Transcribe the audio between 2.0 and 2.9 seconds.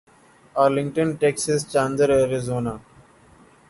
Arizona